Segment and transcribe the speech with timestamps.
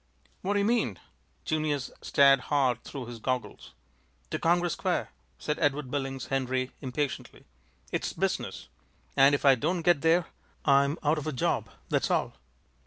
[0.41, 0.97] "What do you mean?"
[1.45, 3.75] Junius stared hard through his goggles.
[4.31, 7.45] "To Congress Square," said Edward Billings Henry, impatiently.
[7.91, 8.67] "It's business,
[9.15, 10.25] and if I don't get there
[10.65, 12.33] I'm out of a job, that's all."